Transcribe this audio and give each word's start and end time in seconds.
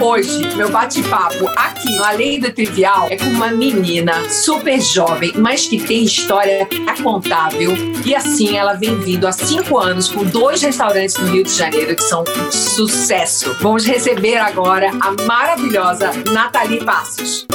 Hoje, 0.00 0.56
meu 0.56 0.70
bate-papo 0.70 1.46
aqui 1.56 1.94
no 1.94 2.02
Além 2.02 2.40
do 2.40 2.50
Trivial 2.50 3.08
é 3.10 3.16
com 3.16 3.26
uma 3.26 3.48
menina 3.48 4.28
super 4.30 4.80
jovem, 4.80 5.32
mas 5.36 5.66
que 5.66 5.78
tem 5.78 6.04
história 6.04 6.66
contável. 7.02 7.72
E 8.04 8.14
assim, 8.14 8.56
ela 8.56 8.74
vem 8.74 8.98
vindo 8.98 9.26
há 9.26 9.32
cinco 9.32 9.78
anos 9.78 10.08
com 10.08 10.24
dois 10.24 10.62
restaurantes 10.62 11.16
no 11.18 11.26
Rio 11.26 11.44
de 11.44 11.52
Janeiro 11.52 11.94
que 11.94 12.02
são 12.02 12.24
um 12.24 12.50
sucesso. 12.50 13.54
Vamos 13.60 13.84
receber 13.84 14.38
agora 14.38 14.90
a 15.00 15.22
maravilhosa 15.26 16.12
Nathalie 16.32 16.82
Passos. 16.82 17.46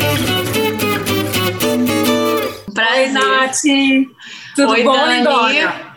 Oi, 0.00 0.07
Nath. 3.48 4.08
Tudo 4.54 4.72
Oi, 4.72 4.82
bom, 4.82 4.92
Dani. 4.92 5.88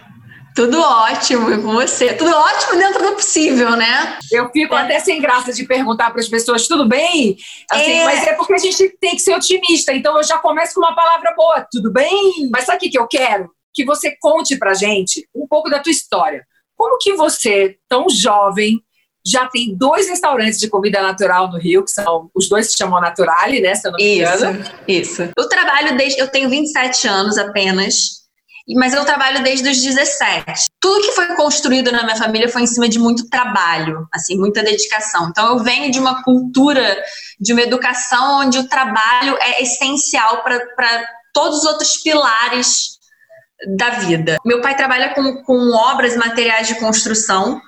Tudo 0.53 0.81
ótimo 0.81 1.51
e 1.51 1.61
com 1.61 1.71
você. 1.73 2.13
Tudo 2.13 2.35
ótimo 2.35 2.77
dentro 2.77 3.01
do 3.01 3.13
possível, 3.13 3.71
né? 3.77 4.17
Eu 4.31 4.49
fico 4.49 4.75
até 4.75 4.99
sem 4.99 5.21
graça 5.21 5.53
de 5.53 5.65
perguntar 5.65 6.11
para 6.11 6.19
as 6.19 6.27
pessoas, 6.27 6.67
tudo 6.67 6.87
bem? 6.87 7.37
Assim, 7.69 7.99
É. 7.99 8.05
Mas 8.05 8.27
é 8.27 8.33
porque 8.33 8.53
a 8.53 8.57
gente 8.57 8.89
tem 8.99 9.11
que 9.11 9.19
ser 9.21 9.33
otimista. 9.33 9.93
Então 9.93 10.17
eu 10.17 10.23
já 10.23 10.37
começo 10.37 10.73
com 10.73 10.81
uma 10.81 10.93
palavra 10.93 11.33
boa, 11.35 11.65
tudo 11.71 11.91
bem? 11.91 12.49
Mas 12.51 12.65
sabe 12.65 12.77
o 12.77 12.79
que 12.81 12.89
que 12.89 12.99
eu 12.99 13.07
quero? 13.07 13.49
Que 13.73 13.85
você 13.85 14.15
conte 14.19 14.57
pra 14.57 14.73
gente 14.73 15.25
um 15.33 15.47
pouco 15.47 15.69
da 15.69 15.79
tua 15.79 15.91
história. 15.91 16.45
Como 16.75 16.97
que 16.99 17.13
você, 17.13 17.77
tão 17.87 18.09
jovem, 18.09 18.81
já 19.25 19.47
tem 19.47 19.75
dois 19.75 20.07
restaurantes 20.07 20.59
de 20.59 20.67
comida 20.67 21.01
natural 21.01 21.51
no 21.51 21.59
Rio, 21.59 21.83
que 21.83 21.91
são 21.91 22.29
os 22.33 22.49
dois 22.49 22.71
se 22.71 22.77
chamam 22.77 22.99
Naturale, 22.99 23.61
né? 23.61 23.75
Se 23.75 23.87
eu 23.87 23.91
não 23.91 23.97
me 23.97 24.17
engano. 24.17 24.61
Isso, 24.61 24.71
isso. 24.87 25.29
Eu 25.37 25.47
trabalho 25.47 25.95
desde. 25.97 26.19
Eu 26.19 26.27
tenho 26.27 26.49
27 26.49 27.07
anos 27.07 27.37
apenas. 27.37 28.21
Mas 28.75 28.93
eu 28.93 29.03
trabalho 29.03 29.43
desde 29.43 29.69
os 29.69 29.81
17. 29.81 30.69
Tudo 30.79 31.01
que 31.01 31.13
foi 31.13 31.35
construído 31.35 31.91
na 31.91 32.03
minha 32.03 32.15
família 32.15 32.47
foi 32.47 32.61
em 32.61 32.67
cima 32.67 32.87
de 32.87 32.99
muito 32.99 33.27
trabalho, 33.27 34.07
assim, 34.13 34.37
muita 34.37 34.63
dedicação. 34.63 35.27
Então 35.29 35.57
eu 35.57 35.63
venho 35.63 35.91
de 35.91 35.99
uma 35.99 36.23
cultura, 36.23 37.03
de 37.39 37.53
uma 37.53 37.63
educação 37.63 38.41
onde 38.41 38.59
o 38.59 38.67
trabalho 38.67 39.35
é 39.41 39.63
essencial 39.63 40.43
para 40.43 41.03
todos 41.33 41.59
os 41.59 41.65
outros 41.65 41.97
pilares 41.97 42.99
da 43.75 43.89
vida. 43.91 44.37
Meu 44.45 44.61
pai 44.61 44.75
trabalha 44.75 45.13
com, 45.13 45.43
com 45.43 45.71
obras 45.71 46.13
e 46.13 46.17
materiais 46.17 46.67
de 46.67 46.75
construção. 46.75 47.61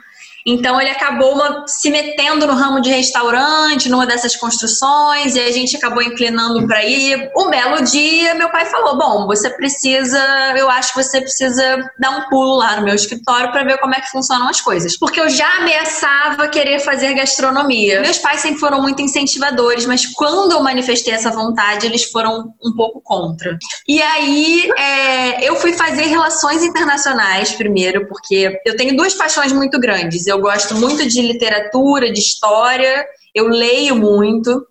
Então 0.46 0.80
ele 0.80 0.90
acabou 0.90 1.34
uma- 1.34 1.66
se 1.68 1.90
metendo 1.90 2.46
no 2.46 2.54
ramo 2.54 2.82
de 2.82 2.90
restaurante, 2.90 3.90
numa 3.90 4.06
dessas 4.06 4.36
construções, 4.36 5.36
e 5.36 5.40
a 5.40 5.52
gente 5.52 5.76
acabou 5.78 6.02
inclinando 6.02 6.66
para 6.68 6.84
ir. 6.84 7.30
Um 7.38 7.50
belo 7.50 7.82
dia, 7.84 8.36
meu 8.36 8.50
pai 8.50 8.66
falou: 8.66 8.98
Bom, 8.98 9.26
você 9.26 9.50
precisa, 9.50 10.20
eu 10.58 10.70
acho 10.70 10.94
que 10.94 11.04
você 11.04 11.22
precisa 11.22 11.78
dar 12.00 12.12
um 12.12 12.30
pulo 12.30 12.56
lá 12.58 12.76
no 12.78 12.84
meu 12.84 12.96
escritório 12.96 13.52
para 13.52 13.64
ver 13.64 13.78
como 13.80 13.96
é 13.96 14.02
que 14.02 14.10
funcionam 14.12 14.50
as 14.50 14.60
coisas. 14.62 14.98
Porque 14.98 15.20
eu 15.20 15.30
já 15.30 15.48
ameaçava 15.58 16.48
querer 16.48 16.80
fazer 16.80 17.14
gastronomia. 17.14 18.02
Meus 18.02 18.18
pais 18.18 18.42
sempre 18.42 18.60
foram 18.60 18.82
muito 18.82 19.02
incentivadores, 19.02 19.86
mas 19.86 20.06
quando 20.06 20.52
eu 20.52 20.62
manifestei 20.62 21.14
essa 21.14 21.32
vontade, 21.32 21.86
eles 21.86 22.04
foram 22.06 22.54
um 22.64 22.76
pouco 22.76 23.02
contra. 23.02 23.58
E 23.88 24.02
aí, 24.02 24.70
é, 24.78 25.48
eu 25.48 25.56
fui 25.56 25.74
fazer 25.74 26.04
relações 26.04 26.64
internacionais 26.64 27.52
primeiro, 27.52 28.08
porque 28.08 28.60
eu 28.66 28.76
tenho 28.76 28.96
duas 28.96 29.14
paixões 29.14 29.52
muito 29.52 29.80
grandes. 29.80 30.28
Eu 30.34 30.42
gosto 30.42 30.74
muito 30.76 31.08
de 31.08 31.22
literatura, 31.22 32.12
de 32.12 32.20
história, 32.20 33.06
eu 33.36 33.48
leio 33.48 33.96
muito. 33.96 34.66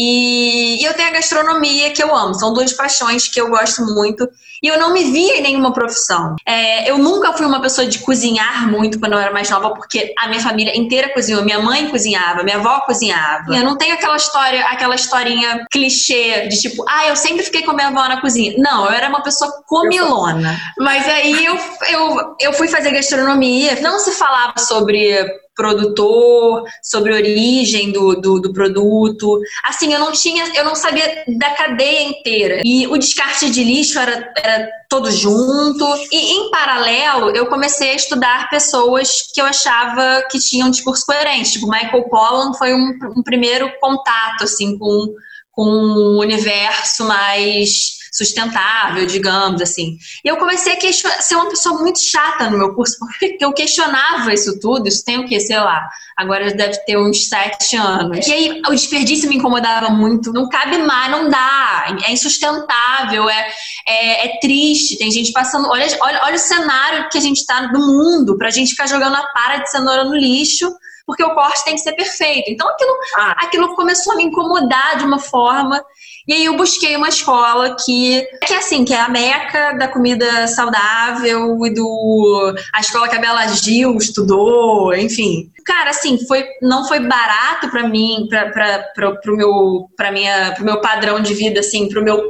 E, 0.00 0.80
e 0.80 0.84
eu 0.84 0.94
tenho 0.94 1.08
a 1.08 1.12
gastronomia 1.12 1.90
que 1.90 2.00
eu 2.00 2.14
amo. 2.14 2.32
São 2.32 2.54
duas 2.54 2.72
paixões 2.72 3.26
que 3.26 3.40
eu 3.40 3.50
gosto 3.50 3.84
muito. 3.84 4.28
E 4.62 4.68
eu 4.68 4.78
não 4.78 4.92
me 4.92 5.04
via 5.10 5.38
em 5.38 5.42
nenhuma 5.42 5.72
profissão. 5.72 6.36
É, 6.46 6.88
eu 6.88 6.98
nunca 6.98 7.32
fui 7.32 7.44
uma 7.44 7.60
pessoa 7.60 7.84
de 7.84 7.98
cozinhar 7.98 8.70
muito 8.70 9.00
quando 9.00 9.14
eu 9.14 9.18
era 9.18 9.32
mais 9.32 9.50
nova, 9.50 9.70
porque 9.70 10.14
a 10.16 10.28
minha 10.28 10.40
família 10.40 10.76
inteira 10.76 11.12
cozinhou. 11.12 11.44
Minha 11.44 11.60
mãe 11.60 11.88
cozinhava, 11.88 12.44
minha 12.44 12.58
avó 12.58 12.80
cozinhava. 12.80 13.56
Eu 13.56 13.64
não 13.64 13.76
tenho 13.76 13.94
aquela 13.94 14.16
história, 14.16 14.64
aquela 14.66 14.94
historinha 14.94 15.66
clichê 15.70 16.46
de 16.46 16.60
tipo, 16.60 16.84
ah, 16.88 17.08
eu 17.08 17.16
sempre 17.16 17.42
fiquei 17.42 17.62
com 17.62 17.72
a 17.72 17.74
minha 17.74 17.88
avó 17.88 18.06
na 18.08 18.20
cozinha. 18.20 18.54
Não, 18.56 18.86
eu 18.86 18.92
era 18.92 19.08
uma 19.08 19.22
pessoa 19.22 19.50
comilona. 19.66 20.56
Mas 20.78 21.08
aí 21.08 21.44
eu, 21.44 21.58
eu, 21.90 22.36
eu 22.40 22.52
fui 22.52 22.68
fazer 22.68 22.92
gastronomia. 22.92 23.80
Não 23.80 23.98
se 23.98 24.12
falava 24.12 24.58
sobre 24.58 25.24
produtor, 25.58 26.62
sobre 26.80 27.12
origem 27.12 27.90
do, 27.90 28.14
do, 28.14 28.38
do 28.38 28.52
produto. 28.52 29.40
Assim, 29.64 29.92
eu 29.92 29.98
não 29.98 30.12
tinha, 30.12 30.44
eu 30.54 30.64
não 30.64 30.76
sabia 30.76 31.24
da 31.36 31.50
cadeia 31.50 32.04
inteira. 32.04 32.62
E 32.64 32.86
o 32.86 32.96
descarte 32.96 33.50
de 33.50 33.64
lixo 33.64 33.98
era, 33.98 34.32
era 34.36 34.68
todo 34.88 35.10
junto. 35.10 35.84
E 36.12 36.32
em 36.34 36.50
paralelo, 36.52 37.30
eu 37.30 37.46
comecei 37.46 37.90
a 37.90 37.96
estudar 37.96 38.48
pessoas 38.48 39.22
que 39.34 39.40
eu 39.40 39.46
achava 39.46 40.22
que 40.30 40.38
tinham 40.38 40.68
um 40.68 40.70
discurso 40.70 41.04
coerente. 41.04 41.50
Tipo, 41.52 41.68
Michael 41.68 42.08
Pollan 42.08 42.54
foi 42.54 42.72
um, 42.72 42.96
um 43.16 43.22
primeiro 43.24 43.68
contato, 43.80 44.44
assim, 44.44 44.78
com, 44.78 45.12
com 45.58 45.64
um 45.64 46.18
universo 46.20 47.04
mais 47.04 47.98
sustentável, 48.12 49.04
digamos 49.06 49.60
assim. 49.60 49.98
E 50.24 50.28
eu 50.28 50.36
comecei 50.36 50.74
a 50.74 51.20
ser 51.20 51.34
uma 51.34 51.48
pessoa 51.48 51.80
muito 51.80 51.98
chata 51.98 52.48
no 52.48 52.56
meu 52.56 52.74
curso, 52.76 52.96
porque 53.18 53.36
eu 53.40 53.52
questionava 53.52 54.32
isso 54.32 54.60
tudo, 54.60 54.86
isso 54.86 55.04
tem 55.04 55.18
o 55.18 55.26
quê? 55.26 55.40
Sei 55.40 55.58
lá, 55.58 55.88
agora 56.16 56.54
deve 56.54 56.76
ter 56.84 56.96
uns 56.96 57.28
sete 57.28 57.74
anos. 57.74 58.24
E 58.28 58.32
aí 58.32 58.62
o 58.68 58.70
desperdício 58.70 59.28
me 59.28 59.34
incomodava 59.34 59.90
muito, 59.90 60.32
não 60.32 60.48
cabe 60.48 60.78
mais, 60.78 61.10
não 61.10 61.28
dá, 61.28 61.98
é 62.06 62.12
insustentável, 62.12 63.28
é, 63.28 63.48
é, 63.84 64.26
é 64.26 64.38
triste, 64.38 64.96
tem 64.96 65.10
gente 65.10 65.32
passando, 65.32 65.68
olha, 65.68 65.88
olha, 66.02 66.20
olha 66.22 66.36
o 66.36 66.38
cenário 66.38 67.08
que 67.10 67.18
a 67.18 67.20
gente 67.20 67.44
tá 67.44 67.62
no 67.72 67.80
mundo, 67.80 68.38
pra 68.38 68.50
gente 68.50 68.70
ficar 68.70 68.86
jogando 68.86 69.16
a 69.16 69.26
para 69.32 69.56
de 69.56 69.72
cenoura 69.72 70.04
no 70.04 70.14
lixo, 70.14 70.72
porque 71.08 71.24
o 71.24 71.34
corte 71.34 71.64
tem 71.64 71.74
que 71.74 71.80
ser 71.80 71.94
perfeito. 71.94 72.50
Então 72.50 72.68
aquilo, 72.68 72.92
Ah. 73.16 73.34
aquilo 73.38 73.74
começou 73.74 74.12
a 74.12 74.16
me 74.16 74.24
incomodar 74.24 74.98
de 74.98 75.04
uma 75.04 75.18
forma 75.18 75.82
e 76.28 76.34
aí 76.34 76.44
eu 76.44 76.54
busquei 76.58 76.94
uma 76.94 77.08
escola 77.08 77.74
que, 77.82 78.20
que 78.46 78.52
é 78.52 78.58
assim, 78.58 78.84
que 78.84 78.92
é 78.92 79.00
a 79.00 79.08
meca 79.08 79.72
da 79.78 79.88
comida 79.88 80.46
saudável 80.46 81.64
e 81.64 81.72
do 81.72 82.54
a 82.74 82.80
escola 82.80 83.08
que 83.08 83.16
a 83.16 83.20
Bela 83.20 83.46
Gil 83.48 83.96
estudou, 83.96 84.94
enfim. 84.94 85.50
Cara, 85.64 85.88
assim, 85.88 86.18
foi 86.26 86.44
não 86.60 86.86
foi 86.86 87.00
barato 87.00 87.70
pra 87.70 87.88
mim, 87.88 88.26
para 88.28 88.50
para 88.50 89.12
pro 89.22 89.36
meu 89.36 89.88
para 89.96 90.12
minha 90.12 90.52
pro 90.54 90.64
meu 90.66 90.80
padrão 90.82 91.20
de 91.20 91.32
vida 91.32 91.60
assim, 91.60 91.88
pro 91.88 92.04
meu 92.04 92.20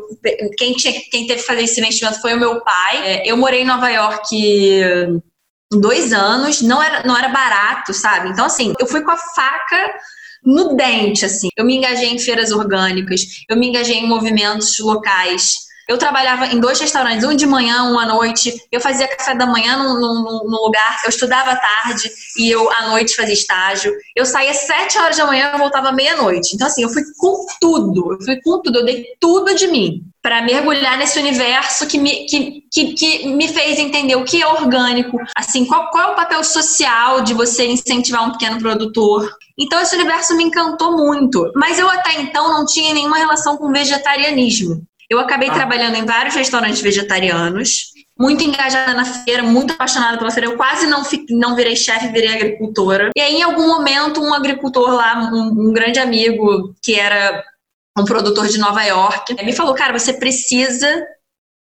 quem 0.56 0.74
tinha 0.74 0.92
quem 1.10 1.26
teve 1.26 1.40
que 1.40 1.46
fazer 1.46 1.62
esse 1.62 1.80
investimento 1.80 2.20
foi 2.20 2.34
o 2.34 2.38
meu 2.38 2.60
pai. 2.62 3.02
É, 3.04 3.28
Eu 3.28 3.36
morei 3.36 3.62
em 3.62 3.66
Nova 3.66 3.90
York 3.90 4.28
dois 5.70 6.12
anos, 6.12 6.62
não 6.62 6.82
era, 6.82 7.06
não 7.06 7.16
era 7.16 7.28
barato, 7.28 7.92
sabe? 7.92 8.30
Então, 8.30 8.44
assim, 8.44 8.74
eu 8.78 8.86
fui 8.86 9.02
com 9.02 9.10
a 9.10 9.16
faca 9.16 9.94
no 10.42 10.76
dente, 10.76 11.24
assim. 11.24 11.48
Eu 11.56 11.64
me 11.64 11.76
engajei 11.76 12.08
em 12.08 12.18
feiras 12.18 12.52
orgânicas, 12.52 13.44
eu 13.48 13.56
me 13.56 13.68
engajei 13.68 13.96
em 13.96 14.08
movimentos 14.08 14.78
locais. 14.78 15.67
Eu 15.88 15.96
trabalhava 15.96 16.46
em 16.48 16.60
dois 16.60 16.78
restaurantes, 16.78 17.24
um 17.24 17.34
de 17.34 17.46
manhã, 17.46 17.84
um 17.84 17.98
à 17.98 18.04
noite. 18.04 18.54
Eu 18.70 18.78
fazia 18.78 19.08
café 19.08 19.34
da 19.34 19.46
manhã 19.46 19.78
num, 19.78 19.94
num, 19.98 20.44
num 20.44 20.62
lugar, 20.62 21.00
eu 21.02 21.08
estudava 21.08 21.52
à 21.52 21.56
tarde 21.56 22.10
e 22.36 22.50
eu 22.50 22.70
à 22.72 22.88
noite 22.88 23.16
fazia 23.16 23.32
estágio. 23.32 23.94
Eu 24.14 24.26
saía 24.26 24.52
sete 24.52 24.98
horas 24.98 25.16
da 25.16 25.24
manhã 25.24 25.52
e 25.54 25.58
voltava 25.58 25.90
meia-noite. 25.90 26.54
Então, 26.54 26.66
assim, 26.66 26.82
eu 26.82 26.90
fui 26.90 27.02
com 27.16 27.46
tudo, 27.58 28.12
eu 28.12 28.22
fui 28.22 28.38
com 28.42 28.60
tudo, 28.60 28.80
eu 28.80 28.84
dei 28.84 29.06
tudo 29.18 29.54
de 29.54 29.66
mim 29.66 30.02
para 30.22 30.42
mergulhar 30.42 30.98
nesse 30.98 31.18
universo 31.18 31.86
que 31.86 31.96
me, 31.96 32.26
que, 32.26 32.62
que, 32.70 32.92
que 32.92 33.28
me 33.28 33.48
fez 33.48 33.78
entender 33.78 34.14
o 34.16 34.24
que 34.24 34.42
é 34.42 34.46
orgânico, 34.46 35.16
assim, 35.34 35.64
qual, 35.64 35.90
qual 35.90 36.10
é 36.10 36.12
o 36.12 36.16
papel 36.16 36.44
social 36.44 37.22
de 37.22 37.32
você 37.32 37.66
incentivar 37.66 38.28
um 38.28 38.32
pequeno 38.32 38.58
produtor. 38.58 39.26
Então, 39.58 39.80
esse 39.80 39.94
universo 39.94 40.36
me 40.36 40.44
encantou 40.44 40.96
muito. 40.96 41.50
Mas 41.54 41.78
eu 41.78 41.88
até 41.88 42.20
então 42.20 42.52
não 42.52 42.66
tinha 42.66 42.92
nenhuma 42.92 43.16
relação 43.16 43.56
com 43.56 43.72
vegetarianismo. 43.72 44.86
Eu 45.10 45.18
acabei 45.18 45.48
Ah. 45.48 45.54
trabalhando 45.54 45.96
em 45.96 46.04
vários 46.04 46.34
restaurantes 46.34 46.80
vegetarianos, 46.80 47.92
muito 48.18 48.42
engajada 48.44 48.92
na 48.94 49.04
feira, 49.04 49.42
muito 49.42 49.72
apaixonada 49.72 50.18
pela 50.18 50.30
feira. 50.30 50.48
Eu 50.48 50.56
quase 50.56 50.86
não, 50.86 51.02
não 51.30 51.54
virei 51.56 51.76
chefe, 51.76 52.08
virei 52.08 52.34
agricultora. 52.34 53.10
E 53.16 53.20
aí, 53.20 53.36
em 53.36 53.42
algum 53.42 53.66
momento, 53.68 54.20
um 54.20 54.34
agricultor 54.34 54.90
lá, 54.90 55.30
um, 55.32 55.68
um 55.68 55.72
grande 55.72 55.98
amigo 55.98 56.74
que 56.82 56.94
era 56.94 57.42
um 57.96 58.04
produtor 58.04 58.46
de 58.48 58.58
Nova 58.58 58.82
York, 58.82 59.34
me 59.42 59.52
falou: 59.52 59.74
Cara, 59.74 59.98
você 59.98 60.12
precisa 60.12 61.06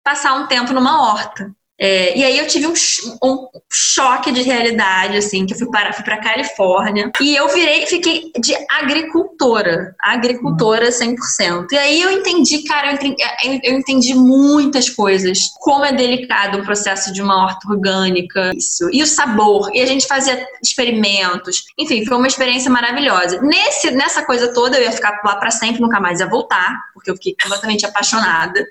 passar 0.02 0.34
um 0.34 0.46
tempo 0.46 0.72
numa 0.72 1.02
horta. 1.02 1.50
É, 1.78 2.16
e 2.16 2.24
aí 2.24 2.38
eu 2.38 2.46
tive 2.46 2.66
um, 2.66 2.74
um 3.22 3.48
choque 3.70 4.30
de 4.30 4.42
realidade, 4.42 5.16
assim, 5.16 5.44
que 5.44 5.54
eu 5.54 5.58
fui 5.58 5.68
para 5.70 5.92
fui 5.92 6.04
pra 6.04 6.20
Califórnia 6.20 7.10
e 7.20 7.34
eu 7.34 7.48
virei, 7.48 7.84
fiquei 7.86 8.30
de 8.38 8.54
agricultora, 8.70 9.94
agricultora 10.00 10.90
100%. 10.90 11.66
E 11.72 11.76
aí 11.76 12.00
eu 12.00 12.12
entendi, 12.12 12.62
cara, 12.62 12.88
eu 12.88 12.94
entendi, 12.94 13.16
eu 13.64 13.78
entendi 13.78 14.14
muitas 14.14 14.88
coisas, 14.88 15.50
como 15.60 15.84
é 15.84 15.92
delicado 15.92 16.58
o 16.58 16.64
processo 16.64 17.12
de 17.12 17.20
uma 17.20 17.44
horta 17.44 17.68
orgânica, 17.68 18.52
isso, 18.54 18.88
e 18.92 19.02
o 19.02 19.06
sabor, 19.06 19.70
e 19.74 19.80
a 19.80 19.86
gente 19.86 20.06
fazia 20.06 20.46
experimentos, 20.62 21.64
enfim, 21.78 22.06
foi 22.06 22.16
uma 22.16 22.28
experiência 22.28 22.70
maravilhosa. 22.70 23.40
Nesse, 23.42 23.90
nessa 23.90 24.24
coisa 24.24 24.52
toda 24.52 24.78
eu 24.78 24.84
ia 24.84 24.92
ficar 24.92 25.20
lá 25.24 25.36
para 25.36 25.50
sempre, 25.50 25.80
nunca 25.80 25.98
mais 25.98 26.20
ia 26.20 26.28
voltar, 26.28 26.78
porque 26.92 27.10
eu 27.10 27.14
fiquei 27.16 27.34
completamente 27.42 27.84
apaixonada. 27.84 28.64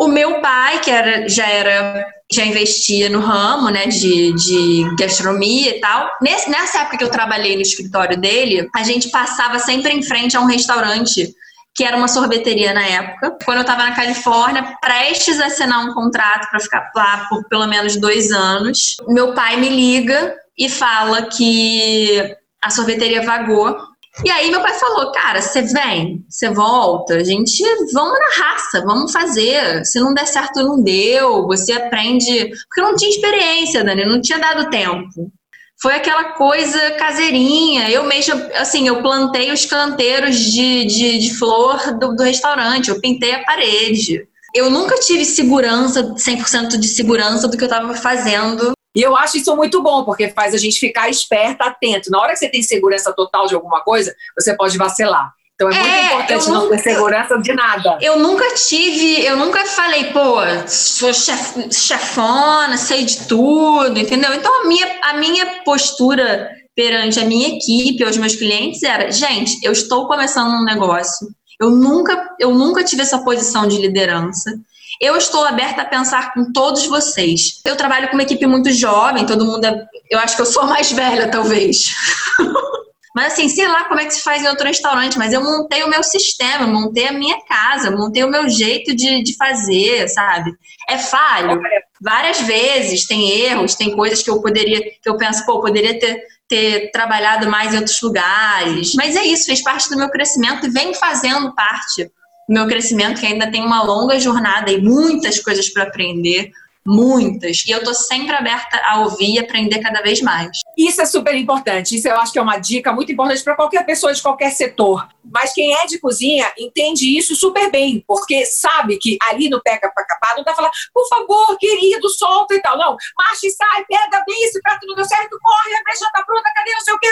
O 0.00 0.08
meu 0.08 0.40
pai, 0.40 0.80
que 0.80 0.90
era, 0.90 1.28
já 1.28 1.46
era 1.46 2.06
já 2.32 2.42
investia 2.44 3.10
no 3.10 3.20
ramo 3.20 3.68
né, 3.68 3.86
de, 3.86 4.32
de 4.32 4.96
gastronomia 4.96 5.76
e 5.76 5.80
tal. 5.80 6.08
Nesse, 6.22 6.48
nessa 6.48 6.78
época 6.78 6.96
que 6.96 7.04
eu 7.04 7.10
trabalhei 7.10 7.54
no 7.54 7.60
escritório 7.60 8.16
dele, 8.18 8.66
a 8.74 8.82
gente 8.82 9.10
passava 9.10 9.58
sempre 9.58 9.92
em 9.92 10.02
frente 10.02 10.36
a 10.36 10.40
um 10.40 10.46
restaurante 10.46 11.34
que 11.74 11.84
era 11.84 11.98
uma 11.98 12.08
sorveteria 12.08 12.72
na 12.72 12.86
época. 12.86 13.36
Quando 13.44 13.58
eu 13.58 13.62
estava 13.62 13.84
na 13.84 13.94
Califórnia, 13.94 14.74
prestes 14.80 15.38
a 15.38 15.46
assinar 15.46 15.84
um 15.84 15.92
contrato 15.92 16.48
para 16.50 16.60
ficar 16.60 16.90
lá 16.96 17.26
por 17.28 17.44
pelo 17.48 17.66
menos 17.66 17.96
dois 17.96 18.32
anos, 18.32 18.96
meu 19.06 19.34
pai 19.34 19.58
me 19.58 19.68
liga 19.68 20.34
e 20.56 20.70
fala 20.70 21.26
que 21.26 22.36
a 22.62 22.70
sorveteria 22.70 23.22
vagou 23.22 23.76
e 24.24 24.30
aí 24.30 24.50
meu 24.50 24.60
pai 24.60 24.74
falou, 24.74 25.12
cara, 25.12 25.40
você 25.40 25.62
vem, 25.62 26.24
você 26.28 26.50
volta, 26.50 27.14
a 27.14 27.24
gente 27.24 27.62
vamos 27.92 28.18
na 28.18 28.44
raça, 28.44 28.82
vamos 28.84 29.12
fazer. 29.12 29.84
Se 29.86 30.00
não 30.00 30.12
der 30.12 30.26
certo, 30.26 30.62
não 30.62 30.82
deu. 30.82 31.46
Você 31.46 31.72
aprende. 31.72 32.50
Porque 32.68 32.80
não 32.80 32.96
tinha 32.96 33.10
experiência, 33.10 33.84
Dani, 33.84 34.04
não 34.04 34.20
tinha 34.20 34.38
dado 34.38 34.68
tempo. 34.68 35.32
Foi 35.80 35.94
aquela 35.94 36.32
coisa 36.32 36.90
caseirinha. 36.92 37.88
Eu 37.88 38.04
mesmo, 38.04 38.34
assim, 38.56 38.86
eu 38.88 39.00
plantei 39.00 39.50
os 39.52 39.64
canteiros 39.64 40.36
de, 40.38 40.84
de, 40.84 41.18
de 41.18 41.34
flor 41.38 41.98
do, 41.98 42.14
do 42.14 42.22
restaurante, 42.22 42.90
eu 42.90 43.00
pintei 43.00 43.32
a 43.32 43.44
parede. 43.44 44.26
Eu 44.54 44.68
nunca 44.68 44.96
tive 44.96 45.24
segurança, 45.24 46.14
100% 46.14 46.76
de 46.76 46.88
segurança 46.88 47.48
do 47.48 47.56
que 47.56 47.62
eu 47.62 47.68
estava 47.68 47.94
fazendo 47.94 48.72
e 48.94 49.02
eu 49.02 49.16
acho 49.16 49.36
isso 49.36 49.54
muito 49.56 49.82
bom, 49.82 50.04
porque 50.04 50.30
faz 50.30 50.54
a 50.54 50.58
gente 50.58 50.78
ficar 50.78 51.08
esperta, 51.08 51.64
atento. 51.64 52.10
Na 52.10 52.20
hora 52.20 52.32
que 52.32 52.38
você 52.38 52.48
tem 52.48 52.62
segurança 52.62 53.12
total 53.12 53.46
de 53.46 53.54
alguma 53.54 53.82
coisa, 53.82 54.14
você 54.36 54.56
pode 54.56 54.76
vacilar. 54.76 55.32
Então 55.54 55.70
é, 55.70 55.74
é 55.74 55.78
muito 55.78 56.06
importante 56.06 56.48
não 56.48 56.68
ter 56.70 56.78
segurança 56.78 57.38
de 57.38 57.52
nada. 57.52 57.98
Eu 58.00 58.18
nunca 58.18 58.54
tive, 58.54 59.24
eu 59.24 59.36
nunca 59.36 59.64
falei, 59.66 60.04
pô, 60.04 60.36
sou 60.66 61.12
chef, 61.12 61.70
chefona, 61.70 62.78
sei 62.78 63.04
de 63.04 63.26
tudo, 63.26 63.98
entendeu? 63.98 64.32
Então 64.32 64.62
a 64.62 64.66
minha, 64.66 64.98
a 65.02 65.14
minha 65.14 65.62
postura 65.62 66.50
perante 66.74 67.20
a 67.20 67.26
minha 67.26 67.48
equipe, 67.48 68.02
aos 68.02 68.16
meus 68.16 68.34
clientes, 68.34 68.82
era, 68.82 69.10
gente, 69.10 69.58
eu 69.62 69.70
estou 69.70 70.08
começando 70.08 70.50
um 70.50 70.64
negócio. 70.64 71.28
Eu 71.60 71.70
nunca, 71.70 72.34
eu 72.40 72.54
nunca 72.54 72.82
tive 72.82 73.02
essa 73.02 73.18
posição 73.18 73.68
de 73.68 73.76
liderança. 73.76 74.50
Eu 75.00 75.16
estou 75.16 75.46
aberta 75.46 75.80
a 75.80 75.86
pensar 75.86 76.34
com 76.34 76.52
todos 76.52 76.86
vocês. 76.86 77.62
Eu 77.64 77.74
trabalho 77.74 78.08
com 78.08 78.14
uma 78.14 78.22
equipe 78.22 78.46
muito 78.46 78.70
jovem, 78.70 79.24
todo 79.24 79.46
mundo 79.46 79.64
é. 79.64 79.86
Eu 80.10 80.18
acho 80.18 80.36
que 80.36 80.42
eu 80.42 80.46
sou 80.46 80.66
mais 80.66 80.92
velha, 80.92 81.30
talvez. 81.30 81.94
Mas 83.14 83.32
assim, 83.32 83.48
sei 83.48 83.66
lá 83.66 83.84
como 83.84 83.98
é 83.98 84.04
que 84.04 84.14
se 84.14 84.22
faz 84.22 84.42
em 84.42 84.48
outro 84.48 84.66
restaurante, 84.66 85.18
mas 85.18 85.32
eu 85.32 85.42
montei 85.42 85.82
o 85.82 85.88
meu 85.88 86.00
sistema, 86.00 86.64
montei 86.64 87.08
a 87.08 87.12
minha 87.12 87.44
casa, 87.44 87.90
montei 87.90 88.22
o 88.22 88.30
meu 88.30 88.48
jeito 88.48 88.94
de, 88.94 89.22
de 89.24 89.36
fazer, 89.36 90.08
sabe? 90.08 90.52
É 90.88 90.96
falho. 90.96 91.60
Várias 92.00 92.40
vezes 92.42 93.08
tem 93.08 93.28
erros, 93.30 93.74
tem 93.74 93.96
coisas 93.96 94.22
que 94.22 94.30
eu 94.30 94.40
poderia, 94.40 94.80
que 94.80 95.08
eu 95.08 95.16
penso, 95.16 95.44
pô, 95.44 95.60
poderia 95.60 95.98
ter, 95.98 96.22
ter 96.48 96.92
trabalhado 96.92 97.50
mais 97.50 97.74
em 97.74 97.78
outros 97.78 98.00
lugares. 98.00 98.94
Mas 98.94 99.16
é 99.16 99.24
isso, 99.24 99.46
fez 99.46 99.60
parte 99.60 99.90
do 99.90 99.96
meu 99.96 100.08
crescimento 100.08 100.66
e 100.66 100.70
vem 100.70 100.94
fazendo 100.94 101.52
parte 101.52 102.08
meu 102.50 102.66
crescimento, 102.66 103.20
que 103.20 103.26
ainda 103.26 103.50
tem 103.50 103.62
uma 103.62 103.82
longa 103.82 104.18
jornada 104.18 104.72
e 104.72 104.82
muitas 104.82 105.38
coisas 105.38 105.68
para 105.68 105.84
aprender, 105.84 106.50
muitas. 106.86 107.64
E 107.66 107.70
eu 107.70 107.82
tô 107.82 107.92
sempre 107.94 108.34
aberta 108.34 108.80
a 108.86 109.00
ouvir 109.00 109.34
e 109.34 109.38
aprender 109.38 109.80
cada 109.80 110.02
vez 110.02 110.20
mais. 110.20 110.50
Isso 110.76 111.00
é 111.00 111.06
super 111.06 111.34
importante. 111.34 111.96
Isso 111.96 112.08
eu 112.08 112.16
acho 112.16 112.32
que 112.32 112.38
é 112.38 112.42
uma 112.42 112.58
dica 112.58 112.92
muito 112.92 113.12
importante 113.12 113.42
para 113.42 113.54
qualquer 113.54 113.84
pessoa 113.84 114.12
de 114.12 114.22
qualquer 114.22 114.50
setor. 114.50 115.06
Mas 115.32 115.52
quem 115.52 115.74
é 115.74 115.86
de 115.86 115.98
cozinha 115.98 116.50
entende 116.58 117.16
isso 117.16 117.36
super 117.36 117.70
bem, 117.70 118.02
porque 118.06 118.44
sabe 118.46 118.98
que 118.98 119.16
ali 119.28 119.48
no 119.48 119.62
Peca 119.62 119.90
para 119.94 120.04
Capar 120.04 120.36
não 120.36 120.44
tá 120.44 120.54
falando, 120.54 120.72
por 120.92 121.06
favor, 121.08 121.56
querido, 121.58 122.08
solta 122.08 122.54
e 122.54 122.60
tal. 122.60 122.76
Não, 122.76 122.96
marcha 123.16 123.46
e 123.46 123.50
sai, 123.50 123.84
pega 123.86 124.24
bem, 124.26 124.44
esse 124.44 124.60
prato 124.60 124.86
não 124.86 124.94
deu 124.94 125.04
certo, 125.04 125.38
corre, 125.40 125.74
a 125.74 125.94
já 125.94 126.10
tá 126.10 126.24
pronta, 126.24 126.50
cadê 126.54 126.74
o 126.74 126.80
seu 126.80 126.98
quê? 126.98 127.08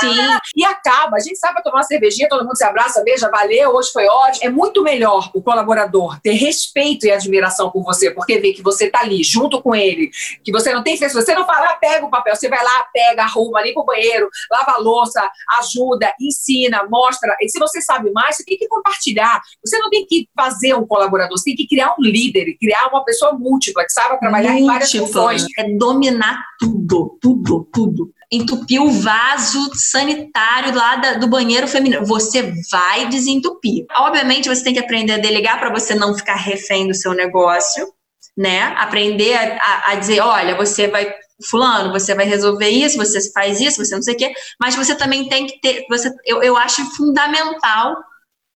Sim. 0.00 0.38
E 0.56 0.64
acaba. 0.64 1.16
A 1.16 1.20
gente 1.20 1.38
sabe 1.38 1.62
tomar 1.62 1.78
uma 1.78 1.82
cervejinha, 1.82 2.28
todo 2.28 2.44
mundo 2.44 2.56
se 2.56 2.64
abraça, 2.64 3.02
beija, 3.02 3.30
valeu, 3.30 3.74
hoje 3.74 3.90
foi 3.92 4.06
ótimo. 4.06 4.44
É 4.44 4.48
muito 4.50 4.82
melhor 4.82 5.30
o 5.32 5.42
colaborador 5.42 6.20
ter 6.20 6.32
respeito 6.32 7.06
e 7.06 7.12
admiração 7.12 7.70
por 7.70 7.84
você, 7.84 8.10
porque 8.10 8.38
vê 8.38 8.52
que 8.52 8.62
você 8.64 8.90
tá 8.90 9.00
ali 9.00 9.22
junto 9.22 9.62
com 9.62 9.74
ele, 9.74 10.10
que 10.42 10.50
você 10.50 10.72
não 10.72 10.82
tem 10.82 10.96
Se 10.96 11.12
você 11.12 11.34
não 11.34 11.46
falar, 11.46 11.66
ah, 11.66 11.74
pega 11.74 12.06
o 12.06 12.10
papel, 12.10 12.34
você 12.34 12.48
vai 12.48 12.62
lá, 12.62 12.86
pega, 12.92 13.22
arruma, 13.22 13.62
limpa 13.62 13.80
o 13.80 13.84
banheiro, 13.84 14.28
lava 14.50 14.74
a 14.78 14.80
louça, 14.80 15.30
ajuda, 15.60 16.12
ensina, 16.20 16.86
mostra. 16.88 17.36
E 17.40 17.48
se 17.48 17.58
você 17.58 17.80
sabe 17.82 18.10
mais, 18.10 18.36
você 18.36 18.44
tem 18.44 18.56
que 18.56 18.66
compartilhar. 18.68 19.40
Você 19.64 19.78
não 19.78 19.90
tem 19.90 20.06
que 20.06 20.28
fazer 20.34 20.74
um 20.74 20.86
colaborador, 20.86 21.36
você 21.36 21.50
tem 21.50 21.56
que 21.56 21.68
criar 21.68 21.94
um 21.98 22.02
líder, 22.02 22.56
criar 22.58 22.88
uma 22.88 23.04
pessoa 23.04 23.32
múltipla, 23.32 23.84
que 23.84 23.92
saiba 23.92 24.18
trabalhar 24.18 24.52
múltipla. 24.52 24.64
em 24.64 24.72
várias 24.72 24.92
funções. 24.92 25.44
É 25.58 25.76
dominar 25.76 26.42
tudo, 26.58 27.18
tudo, 27.20 27.68
tudo 27.72 28.14
entupir 28.34 28.82
o 28.82 28.90
vaso 28.90 29.70
sanitário 29.74 30.74
lá 30.74 30.96
da, 30.96 31.14
do 31.14 31.28
banheiro 31.28 31.68
feminino. 31.68 32.04
Você 32.04 32.52
vai 32.70 33.08
desentupir. 33.08 33.86
Obviamente, 33.96 34.48
você 34.48 34.64
tem 34.64 34.72
que 34.72 34.80
aprender 34.80 35.12
a 35.12 35.18
delegar 35.18 35.58
para 35.58 35.70
você 35.70 35.94
não 35.94 36.14
ficar 36.14 36.34
refém 36.34 36.88
do 36.88 36.94
seu 36.94 37.12
negócio 37.12 37.93
né? 38.36 38.62
Aprender 38.76 39.34
a, 39.34 39.92
a, 39.92 39.94
dizer, 39.94 40.20
olha, 40.20 40.56
você 40.56 40.88
vai 40.88 41.12
fulano, 41.48 41.92
você 41.92 42.14
vai 42.14 42.26
resolver 42.26 42.68
isso, 42.68 42.96
você 42.96 43.32
faz 43.32 43.60
isso, 43.60 43.84
você 43.84 43.94
não 43.94 44.02
sei 44.02 44.14
o 44.14 44.16
quê, 44.16 44.32
mas 44.60 44.76
você 44.76 44.94
também 44.94 45.28
tem 45.28 45.46
que 45.46 45.60
ter, 45.60 45.84
você, 45.88 46.10
eu, 46.24 46.42
eu 46.42 46.56
acho 46.56 46.84
fundamental 46.96 47.96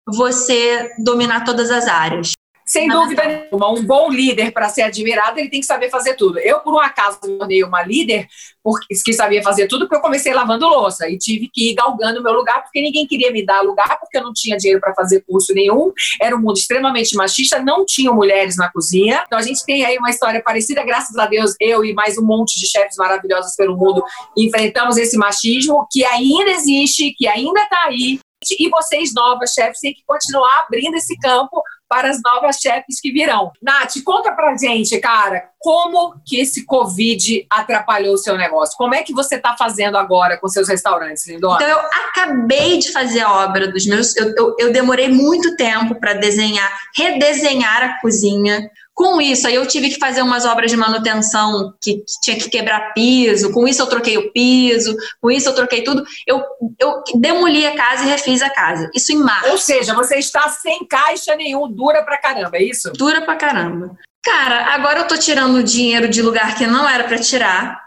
você 0.08 0.94
dominar 1.04 1.44
todas 1.44 1.72
as 1.72 1.88
áreas. 1.88 2.32
Sem 2.76 2.90
dúvida 2.90 3.24
nenhuma, 3.26 3.72
um 3.72 3.82
bom 3.86 4.12
líder 4.12 4.52
para 4.52 4.68
ser 4.68 4.82
admirado, 4.82 5.40
ele 5.40 5.48
tem 5.48 5.62
que 5.62 5.66
saber 5.66 5.90
fazer 5.90 6.16
tudo. 6.16 6.38
Eu, 6.40 6.60
por 6.60 6.74
um 6.74 6.80
acaso, 6.80 7.18
me 7.24 7.38
tornei 7.38 7.64
uma 7.64 7.82
líder 7.82 8.28
porque, 8.62 8.94
que 8.94 9.14
sabia 9.14 9.42
fazer 9.42 9.68
tudo, 9.68 9.86
porque 9.86 9.96
eu 9.96 10.02
comecei 10.02 10.34
lavando 10.34 10.68
louça 10.68 11.08
e 11.08 11.18
tive 11.18 11.50
que 11.54 11.72
ir 11.72 11.74
galgando 11.74 12.20
o 12.20 12.24
meu 12.24 12.34
lugar, 12.34 12.64
porque 12.64 12.82
ninguém 12.82 13.08
queria 13.08 13.32
me 13.32 13.46
dar 13.46 13.62
lugar, 13.62 13.98
porque 13.98 14.18
eu 14.18 14.24
não 14.24 14.34
tinha 14.34 14.58
dinheiro 14.58 14.82
para 14.82 14.94
fazer 14.94 15.22
curso 15.22 15.54
nenhum. 15.54 15.94
Era 16.22 16.36
um 16.36 16.42
mundo 16.42 16.58
extremamente 16.58 17.16
machista, 17.16 17.62
não 17.62 17.86
tinham 17.86 18.14
mulheres 18.14 18.58
na 18.58 18.70
cozinha. 18.70 19.24
Então 19.26 19.40
a 19.40 19.42
gente 19.42 19.64
tem 19.66 19.86
aí 19.86 19.98
uma 19.98 20.10
história 20.10 20.44
parecida, 20.44 20.84
graças 20.84 21.16
a 21.16 21.28
Deus, 21.28 21.56
eu 21.62 21.86
e 21.86 21.94
mais 21.94 22.18
um 22.18 22.26
monte 22.26 22.60
de 22.60 22.68
chefes 22.68 22.98
maravilhosos 22.98 23.56
pelo 23.56 23.78
mundo 23.78 24.04
enfrentamos 24.36 24.98
esse 24.98 25.16
machismo 25.16 25.88
que 25.90 26.04
ainda 26.04 26.52
existe, 26.52 27.14
que 27.18 27.26
ainda 27.26 27.62
está 27.62 27.84
aí. 27.86 28.20
E 28.60 28.70
vocês, 28.70 29.14
novas 29.14 29.54
chefes, 29.54 29.80
têm 29.80 29.94
que 29.94 30.04
continuar 30.06 30.66
abrindo 30.68 30.96
esse 30.96 31.18
campo 31.18 31.64
para 31.88 32.10
as 32.10 32.20
novas 32.24 32.58
chefes 32.58 33.00
que 33.00 33.12
virão. 33.12 33.52
Nath, 33.62 33.94
conta 34.04 34.32
pra 34.32 34.56
gente, 34.58 35.00
cara, 35.00 35.50
como 35.60 36.16
que 36.26 36.40
esse 36.40 36.66
Covid 36.66 37.46
atrapalhou 37.50 38.14
o 38.14 38.18
seu 38.18 38.38
negócio? 38.38 38.76
Como 38.78 38.94
é 38.94 39.04
que 39.04 39.14
você 39.14 39.36
está 39.36 39.56
fazendo 39.58 39.98
agora 39.98 40.38
com 40.38 40.48
seus 40.48 40.68
restaurantes, 40.68 41.28
Lindona? 41.28 41.56
Então, 41.56 41.68
eu 41.68 41.80
acabei 41.80 42.80
de 42.80 42.92
fazer 42.92 43.22
a 43.22 43.46
obra 43.46 43.68
dos 43.68 43.86
meus. 43.86 44.16
Eu, 44.16 44.34
eu, 44.36 44.56
eu 44.60 44.72
demorei 44.72 45.08
muito 45.08 45.56
tempo 45.56 45.96
para 45.96 46.14
desenhar, 46.14 46.72
redesenhar 46.96 47.84
a 47.84 48.02
cozinha. 48.02 48.70
Com 48.96 49.20
isso, 49.20 49.46
aí 49.46 49.56
eu 49.56 49.68
tive 49.68 49.90
que 49.90 50.00
fazer 50.00 50.22
umas 50.22 50.46
obras 50.46 50.72
de 50.72 50.78
manutenção 50.78 51.74
que, 51.82 51.96
que, 51.96 52.22
tinha 52.24 52.38
que 52.38 52.50
quebrar 52.50 52.94
piso. 52.94 53.52
Com 53.52 53.68
isso, 53.68 53.82
eu 53.82 53.88
troquei 53.88 54.18
o 54.18 54.32
piso. 54.32 54.96
Com 55.22 55.30
isso, 55.30 55.50
eu 55.50 55.54
troquei 55.54 55.84
tudo. 55.84 56.02
Eu, 56.26 56.42
eu 56.80 57.04
demoli 57.16 57.68
a 57.68 57.76
casa 57.76 58.06
e 58.06 58.08
refiz 58.08 58.42
a 58.42 58.50
casa. 58.50 58.90
Isso 58.96 59.12
em 59.12 59.18
março. 59.18 59.52
Ou 59.52 59.58
seja, 59.58 59.94
você 59.94 60.16
está 60.16 60.48
sem 60.48 60.88
caixa 60.88 61.36
nenhum, 61.36 61.70
dura 61.70 62.04
pra 62.04 62.18
caramba, 62.18 62.56
é 62.56 62.64
isso? 62.64 62.90
Dura 62.94 63.22
pra 63.22 63.36
caramba. 63.36 63.98
Cara, 64.24 64.74
agora 64.74 65.00
eu 65.00 65.08
tô 65.08 65.18
tirando 65.18 65.62
dinheiro 65.62 66.08
de 66.08 66.22
lugar 66.22 66.56
que 66.56 66.66
não 66.66 66.88
era 66.88 67.04
para 67.04 67.20
tirar, 67.20 67.78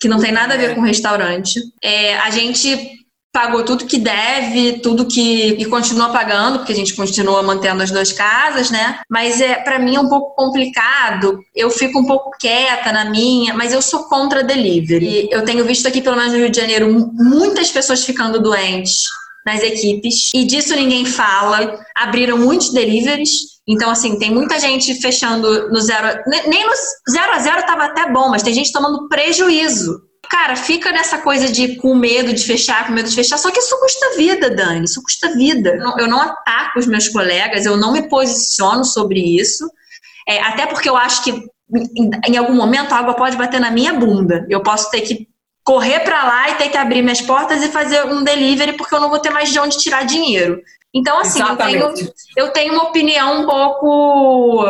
que 0.00 0.08
não 0.08 0.18
tem 0.18 0.32
nada 0.32 0.54
a 0.54 0.56
ver 0.56 0.74
com 0.74 0.80
restaurante. 0.80 1.60
É, 1.82 2.16
a 2.20 2.30
gente 2.30 3.03
pagou 3.34 3.64
tudo 3.64 3.84
que 3.84 3.98
deve, 3.98 4.74
tudo 4.74 5.06
que 5.06 5.56
e 5.58 5.64
continua 5.64 6.10
pagando, 6.10 6.58
porque 6.58 6.72
a 6.72 6.76
gente 6.76 6.94
continua 6.94 7.42
mantendo 7.42 7.82
as 7.82 7.90
duas 7.90 8.12
casas, 8.12 8.70
né? 8.70 9.00
Mas 9.10 9.40
é 9.40 9.56
para 9.56 9.80
mim 9.80 9.96
é 9.96 10.00
um 10.00 10.08
pouco 10.08 10.36
complicado. 10.36 11.40
Eu 11.52 11.68
fico 11.68 11.98
um 11.98 12.06
pouco 12.06 12.30
quieta 12.38 12.92
na 12.92 13.06
minha, 13.06 13.52
mas 13.52 13.72
eu 13.72 13.82
sou 13.82 14.04
contra 14.04 14.44
delivery. 14.44 15.06
E 15.06 15.28
eu 15.32 15.44
tenho 15.44 15.64
visto 15.64 15.88
aqui 15.88 16.00
pelo 16.00 16.16
menos 16.16 16.32
no 16.32 16.38
Rio 16.38 16.48
de 16.48 16.60
Janeiro 16.60 16.88
muitas 17.12 17.72
pessoas 17.72 18.04
ficando 18.04 18.40
doentes 18.40 19.02
nas 19.44 19.62
equipes 19.64 20.30
e 20.32 20.44
disso 20.44 20.76
ninguém 20.76 21.04
fala. 21.04 21.76
Abriram 21.96 22.38
muitos 22.38 22.72
deliveries. 22.72 23.52
Então, 23.66 23.90
assim, 23.90 24.16
tem 24.16 24.30
muita 24.30 24.60
gente 24.60 24.94
fechando 25.00 25.70
no 25.70 25.80
zero. 25.80 26.20
Nem 26.46 26.64
no 26.64 26.72
zero 27.10 27.32
a 27.32 27.38
zero 27.40 27.58
estava 27.58 27.86
até 27.86 28.12
bom, 28.12 28.28
mas 28.28 28.44
tem 28.44 28.54
gente 28.54 28.70
tomando 28.70 29.08
prejuízo 29.08 30.13
Cara, 30.34 30.56
fica 30.56 30.90
nessa 30.90 31.18
coisa 31.18 31.46
de 31.48 31.76
com 31.76 31.94
medo 31.94 32.32
de 32.32 32.44
fechar, 32.44 32.88
com 32.88 32.92
medo 32.92 33.08
de 33.08 33.14
fechar, 33.14 33.38
só 33.38 33.52
que 33.52 33.60
isso 33.60 33.78
custa 33.78 34.16
vida, 34.16 34.50
Dani, 34.50 34.84
isso 34.84 35.00
custa 35.00 35.32
vida. 35.32 35.78
Eu 35.96 36.08
não 36.08 36.20
ataco 36.20 36.80
os 36.80 36.88
meus 36.88 37.08
colegas, 37.08 37.64
eu 37.64 37.76
não 37.76 37.92
me 37.92 38.08
posiciono 38.08 38.84
sobre 38.84 39.20
isso, 39.20 39.64
é, 40.28 40.42
até 40.42 40.66
porque 40.66 40.88
eu 40.88 40.96
acho 40.96 41.22
que 41.22 41.30
em, 42.26 42.36
algum 42.36 42.52
momento 42.52 42.92
a 42.92 42.98
água 42.98 43.14
pode 43.14 43.36
bater 43.36 43.60
na 43.60 43.70
minha 43.70 43.92
bunda. 43.92 44.44
Eu 44.50 44.60
posso 44.60 44.90
ter 44.90 45.02
que 45.02 45.28
correr 45.62 46.00
para 46.00 46.24
lá 46.24 46.50
e 46.50 46.56
ter 46.56 46.68
que 46.68 46.76
abrir 46.76 47.00
minhas 47.00 47.20
portas 47.20 47.62
e 47.62 47.68
fazer 47.68 48.04
um 48.06 48.24
delivery 48.24 48.72
porque 48.72 48.92
eu 48.92 49.00
não 49.00 49.10
vou 49.10 49.20
ter 49.20 49.30
mais 49.30 49.52
de 49.52 49.60
onde 49.60 49.78
tirar 49.78 50.04
dinheiro. 50.04 50.60
Então, 50.92 51.16
assim, 51.20 51.40
eu 51.40 51.56
tenho, 51.56 51.94
eu 52.36 52.48
tenho 52.50 52.72
uma 52.72 52.88
opinião 52.88 53.42
um 53.42 53.46
pouco 53.46 54.66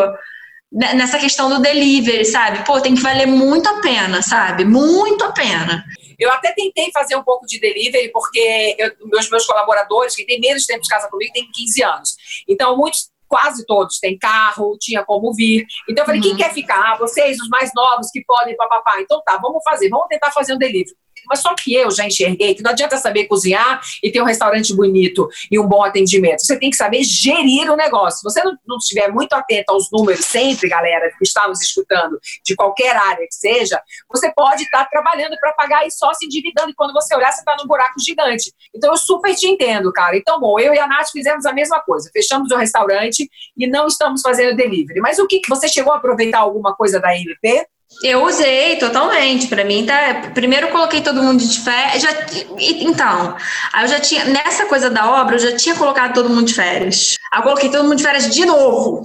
nessa 0.75 1.19
questão 1.19 1.49
do 1.49 1.61
delivery, 1.61 2.25
sabe? 2.25 2.65
Pô, 2.65 2.81
tem 2.81 2.95
que 2.95 3.01
valer 3.01 3.27
muito 3.27 3.69
a 3.69 3.81
pena, 3.81 4.21
sabe? 4.23 4.65
Muito 4.65 5.25
a 5.25 5.33
pena. 5.33 5.85
Eu 6.19 6.31
até 6.33 6.53
tentei 6.53 6.91
fazer 6.93 7.17
um 7.17 7.23
pouco 7.23 7.47
de 7.47 7.61
delivery, 7.61 8.11
porque 8.11 8.77
eu, 8.79 8.91
meus, 9.07 9.31
meus 9.31 9.47
colaboradores, 9.47 10.17
que 10.17 10.27
têm 10.27 10.41
menos 10.41 10.67
tempo 10.67 10.83
de 10.83 10.89
casa 10.89 11.09
comigo, 11.09 11.33
têm 11.33 11.49
15 11.53 11.83
anos. 11.85 12.17
Então, 12.49 12.77
muitos 12.77 13.09
quase 13.29 13.65
todos 13.67 13.99
têm 13.99 14.19
carro, 14.19 14.77
tinha 14.79 15.05
como 15.05 15.33
vir. 15.35 15.65
Então 15.89 16.03
eu 16.03 16.07
falei, 16.07 16.21
uhum. 16.21 16.29
quem 16.29 16.37
quer 16.37 16.53
ficar? 16.53 16.93
Ah, 16.93 16.97
vocês, 16.97 17.37
os 17.41 17.49
mais 17.49 17.71
novos 17.75 18.11
que 18.13 18.23
podem, 18.25 18.57
papapá. 18.57 19.01
Então 19.01 19.21
tá, 19.25 19.39
vamos 19.43 19.63
fazer, 19.65 19.89
vamos 19.89 20.07
tentar 20.09 20.31
fazer 20.31 20.55
um 20.55 20.59
delivery. 20.59 20.95
Mas 21.29 21.41
só 21.41 21.55
que 21.55 21.75
eu 21.75 21.91
já 21.91 22.07
enxerguei 22.07 22.55
que 22.55 22.63
não 22.63 22.71
adianta 22.71 22.97
saber 22.97 23.25
cozinhar 23.27 23.81
e 24.03 24.11
ter 24.11 24.21
um 24.21 24.25
restaurante 24.25 24.75
bonito 24.75 25.29
e 25.51 25.59
um 25.59 25.67
bom 25.67 25.83
atendimento. 25.83 26.41
Você 26.41 26.59
tem 26.59 26.71
que 26.71 26.77
saber 26.77 27.03
gerir 27.03 27.71
o 27.71 27.77
negócio. 27.77 28.19
Se 28.19 28.25
você 28.25 28.43
não, 28.43 28.57
não 28.67 28.77
estiver 28.77 29.11
muito 29.13 29.33
atento 29.33 29.73
aos 29.73 29.91
números 29.91 30.25
sempre, 30.25 30.69
galera, 30.69 31.11
que 31.17 31.25
está 31.25 31.47
nos 31.49 31.61
escutando, 31.61 32.19
de 32.45 32.55
qualquer 32.55 32.97
área 32.97 33.27
que 33.27 33.35
seja, 33.35 33.81
você 34.11 34.33
pode 34.33 34.63
estar 34.63 34.85
tá 34.85 34.91
trabalhando 34.91 35.37
para 35.39 35.53
pagar 35.53 35.87
e 35.87 35.91
só 35.91 36.13
se 36.15 36.27
endividando. 36.27 36.71
E 36.71 36.75
quando 36.75 36.93
você 36.93 37.15
olhar, 37.15 37.33
você 37.33 37.41
está 37.41 37.57
num 37.59 37.67
buraco 37.67 37.95
gigante. 38.05 38.53
Então 38.75 38.91
eu 38.91 38.97
super 38.97 39.35
te 39.35 39.47
entendo, 39.47 39.93
cara. 39.93 40.17
Então, 40.17 40.41
bom, 40.41 40.59
eu 40.59 40.75
e 40.75 40.79
a 40.79 40.87
Nath 40.87 41.11
fizemos 41.11 41.47
a 41.47 41.53
mesma 41.53 41.81
coisa. 41.81 42.11
Fechamos 42.13 42.51
o 42.51 42.57
restaurante 42.57 43.29
e 43.57 43.67
não 43.67 43.87
estamos 43.87 44.21
fazendo 44.21 44.57
delivery. 44.57 45.01
Mas 45.01 45.19
o 45.19 45.27
que 45.27 45.41
você 45.49 45.69
chegou 45.69 45.93
a 45.93 45.97
aproveitar 45.97 46.39
alguma 46.39 46.75
coisa 46.75 47.01
da 47.01 47.17
MP? 47.17 47.67
Eu 48.03 48.25
usei 48.25 48.77
totalmente. 48.77 49.47
Para 49.47 49.65
mim, 49.65 49.87
tá. 49.87 50.31
Primeiro 50.35 50.67
eu 50.67 50.73
coloquei 50.73 51.01
todo 51.01 51.23
mundo 51.23 51.45
de 51.45 51.61
férias. 51.61 52.03
Já, 52.03 52.11
então, 52.59 53.37
aí 53.73 53.85
eu 53.85 53.89
já 53.89 54.01
tinha. 54.01 54.25
Nessa 54.25 54.67
coisa 54.67 54.91
da 54.91 55.23
obra, 55.23 55.37
eu 55.37 55.41
já 55.41 55.57
tinha 55.57 55.75
colocado 55.75 56.15
todo 56.15 56.31
mundo 56.31 56.47
de 56.47 56.55
férias. 56.55 57.17
Aí 57.33 57.39
eu 57.39 57.43
coloquei 57.43 57.71
todo 57.71 57.85
mundo 57.85 57.97
de 57.97 58.03
férias 58.03 58.29
de 58.29 58.45
novo. 58.45 59.03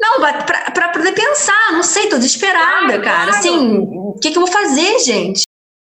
Não, 0.00 0.20
para 0.20 0.88
poder 0.88 1.12
pensar, 1.12 1.72
não 1.72 1.82
sei, 1.82 2.08
tô 2.08 2.16
desesperada, 2.16 2.86
claro, 2.86 3.02
cara. 3.02 3.26
Claro. 3.26 3.30
Assim, 3.30 3.78
o 3.78 4.18
que, 4.20 4.30
que 4.30 4.38
eu 4.38 4.46
vou 4.46 4.50
fazer, 4.50 4.98
gente? 5.00 5.42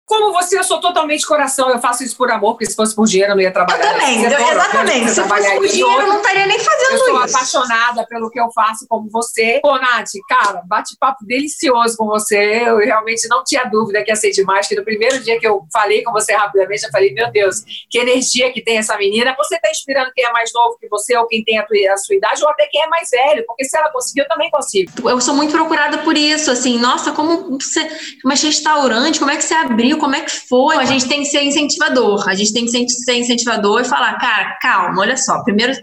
Como 0.06 0.34
você, 0.34 0.58
eu 0.58 0.64
sou 0.64 0.80
totalmente 0.80 1.26
coração, 1.26 1.70
eu 1.70 1.80
faço 1.80 2.04
isso 2.04 2.14
por 2.16 2.30
amor, 2.30 2.52
porque 2.52 2.66
se 2.66 2.76
fosse 2.76 2.94
por 2.94 3.06
dinheiro 3.06 3.32
eu 3.32 3.36
não 3.36 3.42
ia 3.42 3.50
trabalhar. 3.50 3.86
Eu 3.86 3.92
também, 3.92 4.22
eu, 4.22 4.30
exatamente. 4.30 5.10
Se 5.10 5.22
fosse 5.22 5.54
por 5.54 5.66
dinheiro 5.66 6.02
eu 6.02 6.08
não 6.08 6.16
estaria 6.18 6.46
nem 6.46 6.58
fazendo 6.58 6.82
isso. 6.82 6.92
Eu 6.92 6.98
sou 6.98 7.24
isso. 7.24 7.36
apaixonada 7.36 8.06
pelo 8.06 8.30
que 8.30 8.38
eu 8.38 8.50
faço 8.52 8.86
como 8.86 9.08
você. 9.08 9.60
Pô, 9.62 9.78
Nath, 9.78 10.10
cara, 10.28 10.62
bate-papo 10.66 11.24
delicioso 11.24 11.96
com 11.96 12.04
você. 12.04 12.64
Eu 12.66 12.76
realmente 12.78 13.26
não 13.28 13.42
tinha 13.42 13.64
dúvida 13.64 14.04
que 14.04 14.10
ia 14.10 14.16
ser 14.16 14.30
demais, 14.30 14.68
que 14.68 14.76
no 14.76 14.84
primeiro 14.84 15.20
dia 15.20 15.40
que 15.40 15.46
eu 15.46 15.66
falei 15.72 16.02
com 16.02 16.12
você 16.12 16.34
rapidamente, 16.34 16.84
eu 16.84 16.90
falei, 16.90 17.14
meu 17.14 17.32
Deus, 17.32 17.62
que 17.88 17.98
energia 17.98 18.52
que 18.52 18.62
tem 18.62 18.76
essa 18.76 18.98
menina. 18.98 19.34
Você 19.38 19.58
tá 19.58 19.70
inspirando 19.70 20.12
quem 20.14 20.24
é 20.24 20.32
mais 20.32 20.52
novo 20.52 20.76
que 20.78 20.86
você, 20.88 21.16
ou 21.16 21.26
quem 21.26 21.42
tem 21.42 21.58
a, 21.58 21.62
tua, 21.62 21.76
a 21.90 21.96
sua 21.96 22.14
idade, 22.14 22.42
ou 22.42 22.50
até 22.50 22.66
quem 22.66 22.82
é 22.82 22.86
mais 22.88 23.08
velho, 23.10 23.42
porque 23.46 23.64
se 23.64 23.74
ela 23.74 23.90
conseguiu, 23.90 24.24
eu 24.24 24.28
também 24.28 24.50
consigo. 24.50 25.08
Eu 25.08 25.18
sou 25.18 25.32
muito 25.32 25.52
procurada 25.52 25.98
por 25.98 26.14
isso, 26.14 26.50
assim, 26.50 26.78
nossa, 26.78 27.12
como 27.12 27.58
você, 27.58 27.88
mas 28.22 28.42
restaurante, 28.42 29.18
como 29.18 29.30
é 29.30 29.36
que 29.36 29.44
você 29.44 29.54
abriu? 29.54 29.93
Como 29.96 30.14
é 30.14 30.20
que 30.20 30.30
foi? 30.30 30.76
A 30.76 30.84
gente 30.84 31.06
tem 31.08 31.20
que 31.20 31.28
ser 31.28 31.42
incentivador, 31.42 32.28
a 32.28 32.34
gente 32.34 32.52
tem 32.52 32.64
que 32.64 32.88
ser 32.90 33.14
incentivador 33.14 33.80
e 33.80 33.84
falar, 33.84 34.18
cara, 34.18 34.58
calma, 34.60 35.00
olha 35.00 35.16
só, 35.16 35.42
primeiro 35.42 35.74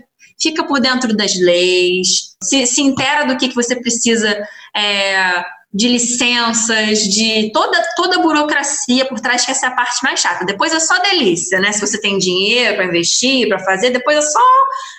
fica 0.41 0.63
por 0.65 0.79
dentro 0.79 1.15
das 1.15 1.35
leis, 1.39 2.35
se, 2.43 2.65
se 2.65 2.81
intera 2.81 3.25
do 3.25 3.37
que, 3.37 3.49
que 3.49 3.55
você 3.55 3.75
precisa 3.75 4.43
é, 4.75 5.43
de 5.73 5.87
licenças, 5.87 6.99
de 6.99 7.51
toda, 7.53 7.81
toda 7.95 8.17
a 8.17 8.21
burocracia 8.21 9.05
por 9.05 9.19
trás, 9.19 9.45
que 9.45 9.51
essa 9.51 9.67
é 9.67 9.69
a 9.69 9.75
parte 9.75 10.03
mais 10.03 10.19
chata. 10.19 10.43
Depois 10.43 10.73
é 10.73 10.79
só 10.79 10.99
delícia, 10.99 11.59
né? 11.59 11.71
Se 11.71 11.79
você 11.79 11.99
tem 12.01 12.17
dinheiro 12.17 12.75
para 12.75 12.85
investir, 12.85 13.47
para 13.47 13.59
fazer, 13.59 13.91
depois 13.91 14.17
é 14.17 14.21
só 14.21 14.39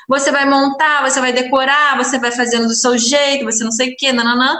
você 0.09 0.31
vai 0.31 0.49
montar, 0.49 1.03
você 1.03 1.21
vai 1.21 1.33
decorar, 1.33 1.97
você 1.97 2.19
vai 2.19 2.31
fazendo 2.33 2.69
do 2.69 2.75
seu 2.75 2.97
jeito, 2.97 3.45
você 3.45 3.63
não 3.65 3.73
sei 3.73 3.93
o 3.93 3.97
quê, 3.97 4.13
nananã. 4.13 4.59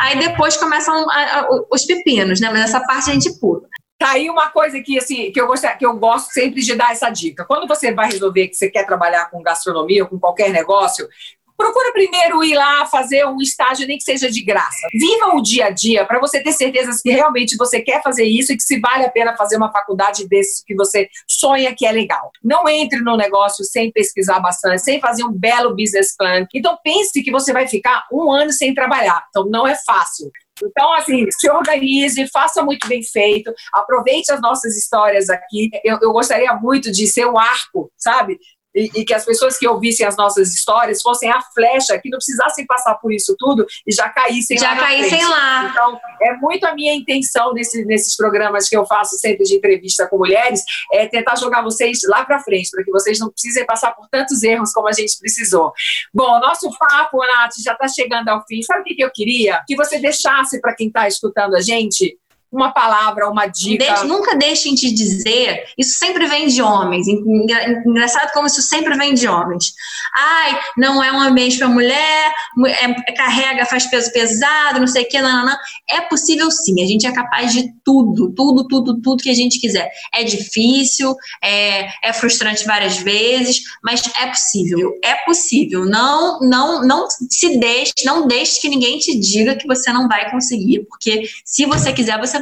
Aí 0.00 0.18
depois 0.18 0.56
começam 0.56 1.08
a, 1.08 1.40
a, 1.40 1.48
os 1.70 1.84
pepinos, 1.84 2.40
né? 2.40 2.50
Mas 2.50 2.64
essa 2.64 2.80
parte 2.80 3.10
a 3.10 3.14
gente 3.14 3.38
pula. 3.38 3.62
Tá 4.04 4.10
aí 4.10 4.28
uma 4.28 4.50
coisa 4.50 4.82
que, 4.82 4.98
assim, 4.98 5.32
que 5.32 5.40
eu, 5.40 5.48
que 5.78 5.86
eu 5.86 5.96
gosto 5.96 6.30
sempre 6.30 6.60
de 6.60 6.74
dar 6.74 6.92
essa 6.92 7.08
dica. 7.08 7.42
Quando 7.46 7.66
você 7.66 7.90
vai 7.90 8.10
resolver 8.10 8.48
que 8.48 8.54
você 8.54 8.68
quer 8.68 8.84
trabalhar 8.84 9.30
com 9.30 9.42
gastronomia 9.42 10.02
ou 10.02 10.10
com 10.10 10.18
qualquer 10.18 10.50
negócio, 10.50 11.08
procura 11.56 11.90
primeiro 11.90 12.44
ir 12.44 12.54
lá 12.54 12.84
fazer 12.84 13.24
um 13.24 13.38
estágio, 13.40 13.86
nem 13.86 13.96
que 13.96 14.04
seja 14.04 14.30
de 14.30 14.44
graça. 14.44 14.86
Viva 14.92 15.28
o 15.34 15.40
dia 15.40 15.68
a 15.68 15.70
dia 15.70 16.04
para 16.04 16.20
você 16.20 16.42
ter 16.42 16.52
certeza 16.52 16.90
que 17.02 17.10
realmente 17.10 17.56
você 17.56 17.80
quer 17.80 18.02
fazer 18.02 18.24
isso 18.24 18.52
e 18.52 18.58
que 18.58 18.62
se 18.62 18.78
vale 18.78 19.06
a 19.06 19.10
pena 19.10 19.34
fazer 19.38 19.56
uma 19.56 19.72
faculdade 19.72 20.28
desse 20.28 20.62
que 20.66 20.74
você 20.74 21.08
sonha 21.26 21.74
que 21.74 21.86
é 21.86 21.90
legal. 21.90 22.30
Não 22.42 22.68
entre 22.68 23.00
no 23.00 23.16
negócio 23.16 23.64
sem 23.64 23.90
pesquisar 23.90 24.38
bastante, 24.38 24.82
sem 24.82 25.00
fazer 25.00 25.24
um 25.24 25.32
belo 25.32 25.74
business 25.74 26.14
plan. 26.14 26.46
Então 26.54 26.78
pense 26.84 27.22
que 27.22 27.30
você 27.30 27.54
vai 27.54 27.66
ficar 27.66 28.04
um 28.12 28.30
ano 28.30 28.52
sem 28.52 28.74
trabalhar. 28.74 29.24
Então 29.30 29.46
não 29.46 29.66
é 29.66 29.74
fácil. 29.74 30.30
Então, 30.66 30.92
assim, 30.94 31.26
se 31.30 31.50
organize, 31.50 32.28
faça 32.28 32.62
muito 32.62 32.86
bem 32.88 33.02
feito, 33.02 33.52
aproveite 33.72 34.32
as 34.32 34.40
nossas 34.40 34.76
histórias 34.76 35.28
aqui. 35.28 35.70
Eu, 35.84 35.98
eu 36.00 36.12
gostaria 36.12 36.52
muito 36.54 36.90
de 36.90 37.06
ser 37.06 37.26
um 37.26 37.38
arco, 37.38 37.90
sabe? 37.96 38.38
E, 38.74 38.90
e, 38.94 39.04
que 39.04 39.14
as 39.14 39.24
pessoas 39.24 39.56
que 39.56 39.66
ouvissem 39.66 40.06
as 40.06 40.16
nossas 40.16 40.52
histórias 40.52 41.00
fossem 41.00 41.30
a 41.30 41.40
flecha, 41.40 41.98
que 41.98 42.10
não 42.10 42.18
precisassem 42.18 42.66
passar 42.66 42.94
por 42.96 43.12
isso 43.12 43.34
tudo 43.38 43.64
e 43.86 43.92
já 43.92 44.08
caíssem 44.08 44.58
já 44.58 44.70
lá. 44.70 44.74
Já 44.74 44.80
caíssem 44.80 45.24
lá. 45.26 45.68
Então, 45.70 46.00
é 46.20 46.32
muito 46.36 46.64
a 46.64 46.74
minha 46.74 46.94
intenção 46.94 47.52
nesse, 47.52 47.84
nesses 47.84 48.16
programas 48.16 48.68
que 48.68 48.76
eu 48.76 48.84
faço 48.84 49.16
sempre 49.16 49.44
de 49.44 49.54
entrevista 49.54 50.06
com 50.08 50.18
mulheres, 50.18 50.62
é 50.92 51.06
tentar 51.06 51.36
jogar 51.36 51.62
vocês 51.62 51.98
lá 52.08 52.24
para 52.24 52.40
frente, 52.40 52.70
para 52.70 52.84
que 52.84 52.90
vocês 52.90 53.18
não 53.18 53.30
precisem 53.30 53.64
passar 53.64 53.92
por 53.92 54.08
tantos 54.08 54.42
erros 54.42 54.72
como 54.72 54.88
a 54.88 54.92
gente 54.92 55.18
precisou. 55.18 55.72
Bom, 56.12 56.40
nosso 56.40 56.68
papo, 56.78 57.18
Nath, 57.18 57.52
já 57.62 57.72
está 57.72 57.86
chegando 57.88 58.28
ao 58.28 58.44
fim. 58.46 58.62
Sabe 58.62 58.80
o 58.80 58.84
que, 58.84 58.94
que 58.94 59.04
eu 59.04 59.10
queria? 59.12 59.62
Que 59.66 59.76
você 59.76 59.98
deixasse 59.98 60.60
para 60.60 60.74
quem 60.74 60.88
está 60.88 61.06
escutando 61.06 61.54
a 61.54 61.60
gente 61.60 62.18
uma 62.54 62.72
palavra, 62.72 63.28
uma 63.28 63.46
dica. 63.46 64.04
Nunca 64.04 64.36
deixem 64.36 64.74
de 64.74 64.92
dizer, 64.92 65.64
isso 65.76 65.98
sempre 65.98 66.26
vem 66.26 66.46
de 66.46 66.62
homens. 66.62 67.06
Engraçado 67.08 68.32
como 68.32 68.46
isso 68.46 68.62
sempre 68.62 68.96
vem 68.96 69.14
de 69.14 69.26
homens. 69.26 69.72
Ai, 70.16 70.60
não 70.76 71.02
é 71.02 71.10
um 71.12 71.20
ambiente 71.20 71.58
para 71.58 71.68
mulher, 71.68 72.32
é, 72.66 73.12
carrega, 73.12 73.66
faz 73.66 73.86
peso 73.86 74.12
pesado, 74.12 74.78
não 74.78 74.86
sei 74.86 75.02
o 75.02 75.08
que, 75.08 75.20
não, 75.20 75.38
não, 75.38 75.46
não. 75.46 75.56
É 75.90 76.00
possível 76.02 76.50
sim, 76.50 76.82
a 76.82 76.86
gente 76.86 77.06
é 77.06 77.12
capaz 77.12 77.52
de 77.52 77.72
tudo, 77.84 78.32
tudo, 78.32 78.66
tudo, 78.66 79.00
tudo 79.00 79.22
que 79.22 79.30
a 79.30 79.34
gente 79.34 79.60
quiser. 79.60 79.90
É 80.12 80.24
difícil, 80.24 81.14
é, 81.42 81.88
é 82.02 82.12
frustrante 82.12 82.64
várias 82.64 82.98
vezes, 82.98 83.62
mas 83.82 84.02
é 84.20 84.26
possível, 84.26 84.98
é 85.02 85.14
possível. 85.24 85.84
Não, 85.84 86.40
não, 86.40 86.86
não 86.86 87.06
se 87.08 87.58
deixe, 87.58 87.92
não 88.04 88.26
deixe 88.26 88.60
que 88.60 88.68
ninguém 88.68 88.98
te 88.98 89.18
diga 89.18 89.56
que 89.56 89.66
você 89.66 89.92
não 89.92 90.08
vai 90.08 90.30
conseguir, 90.30 90.84
porque 90.88 91.24
se 91.44 91.66
você 91.66 91.92
quiser, 91.92 92.18
você 92.18 92.40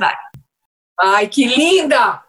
Ai, 1.01 1.27
que 1.27 1.45
linda! 1.45 2.23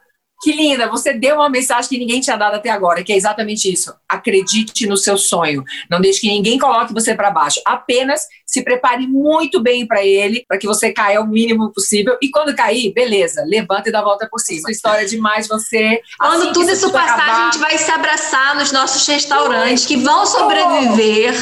Que 0.44 0.52
linda! 0.52 0.86
Você 0.88 1.14
deu 1.14 1.36
uma 1.36 1.48
mensagem 1.48 1.88
que 1.88 1.96
ninguém 1.96 2.20
tinha 2.20 2.36
dado 2.36 2.56
até 2.56 2.68
agora, 2.68 3.02
que 3.02 3.10
é 3.14 3.16
exatamente 3.16 3.72
isso. 3.72 3.94
Acredite 4.06 4.86
no 4.86 4.94
seu 4.94 5.16
sonho. 5.16 5.64
Não 5.90 6.02
deixe 6.02 6.20
que 6.20 6.28
ninguém 6.28 6.58
coloque 6.58 6.92
você 6.92 7.14
para 7.14 7.30
baixo. 7.30 7.62
Apenas 7.64 8.26
se 8.44 8.62
prepare 8.62 9.06
muito 9.06 9.62
bem 9.62 9.86
para 9.86 10.04
ele, 10.04 10.44
para 10.46 10.58
que 10.58 10.66
você 10.66 10.92
caia 10.92 11.18
o 11.22 11.26
mínimo 11.26 11.72
possível. 11.72 12.18
E 12.20 12.28
quando 12.28 12.54
cair, 12.54 12.92
beleza, 12.92 13.42
levanta 13.46 13.88
e 13.88 13.92
dá 13.92 14.00
a 14.00 14.04
volta 14.04 14.28
por 14.30 14.38
cima. 14.38 14.70
História 14.70 15.08
demais 15.08 15.48
você. 15.48 16.02
Quando 16.18 16.42
assim 16.42 16.52
tudo 16.52 16.70
isso 16.70 16.92
passar, 16.92 17.14
acabar, 17.14 17.40
a 17.40 17.44
gente 17.50 17.60
vai 17.62 17.78
se 17.78 17.90
abraçar 17.90 18.54
nos 18.54 18.70
nossos 18.70 19.06
restaurantes 19.08 19.86
que 19.86 19.96
vão 19.96 20.26
sobreviver. 20.26 21.32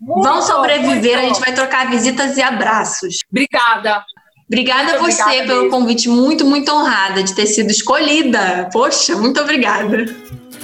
Muito, 0.00 0.20
vão 0.20 0.42
sobreviver, 0.42 1.12
muito. 1.12 1.18
a 1.18 1.28
gente 1.28 1.40
vai 1.40 1.54
trocar 1.54 1.88
visitas 1.88 2.36
e 2.36 2.42
abraços. 2.42 3.20
Obrigada. 3.30 4.04
Obrigada 4.52 4.82
muito 4.82 4.96
a 4.96 5.10
você 5.10 5.22
obrigada 5.22 5.46
pelo 5.46 5.62
mesmo. 5.62 5.70
convite, 5.70 6.08
muito, 6.10 6.44
muito 6.44 6.70
honrada 6.70 7.22
de 7.22 7.34
ter 7.34 7.46
sido 7.46 7.70
escolhida. 7.70 8.68
Poxa, 8.70 9.16
muito 9.16 9.40
obrigada. 9.40 10.04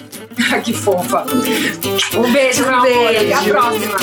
que 0.63 0.75
fofa. 0.75 1.25
Um 2.15 2.31
beijo, 2.31 2.67
meu 2.67 2.83
beijo. 2.83 3.01
amor. 3.01 3.17
Até 3.17 3.33
a 3.33 3.43
próxima. 3.43 3.99